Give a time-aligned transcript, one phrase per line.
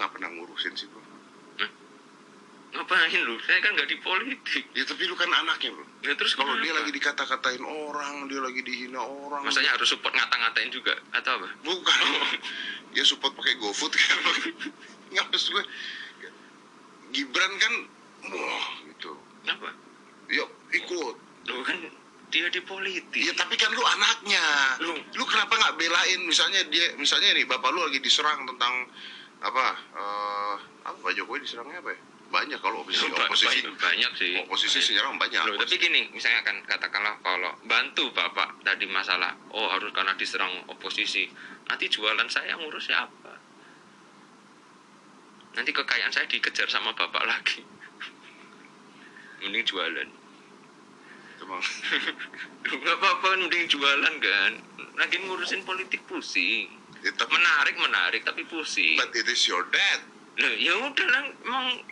[0.00, 1.04] nggak pernah ngurusin sih bro.
[2.70, 3.36] Ngapain lu?
[3.44, 4.64] Saya kan nggak di politik.
[4.72, 5.84] Ya tapi lu kan anaknya bro.
[6.00, 6.80] Ya terus kalau dia kenapa?
[6.80, 9.44] lagi dikata-katain orang dia lagi dihina orang.
[9.44, 11.48] Maksudnya harus support ngata-ngatain juga atau apa?
[11.60, 12.00] bukan.
[12.90, 14.18] Ya support pakai GoFood kan?
[15.14, 15.64] Nggak maksud gue
[17.14, 17.74] Gibran kan
[18.34, 19.12] wah gitu.
[19.46, 19.70] Apa?
[20.30, 20.42] ya
[20.74, 21.16] ikut.
[21.50, 21.78] Lu kan
[22.30, 23.18] dia di politik.
[23.18, 24.42] ya tapi kan lu anaknya.
[24.82, 26.20] Lu- lu kenapa nggak belain?
[26.26, 28.90] Misalnya dia misalnya nih bapak lu lagi diserang tentang
[29.40, 29.66] apa
[29.96, 34.38] eh apa Pak Jokowi diserangnya apa ya banyak kalau oposisi oposisi banyak, sih.
[34.46, 39.66] oposisi senyerang banyak Loh, tapi gini, misalnya kan katakanlah kalau bantu bapak tadi masalah, oh
[39.66, 41.26] harus karena diserang oposisi,
[41.66, 43.34] nanti jualan saya ngurus siapa?
[45.58, 47.66] Nanti kekayaan saya dikejar sama bapak lagi.
[49.42, 50.08] Mending jualan.
[51.42, 51.62] Emang.
[52.78, 54.52] Nggak apa-apa, mending jualan kan.
[54.94, 56.68] Lagi ngurusin politik pusing.
[57.04, 58.96] Menarik, menarik, tapi pusing.
[59.00, 60.00] but it is your dad
[60.40, 61.84] Loh, ya udah lah, emang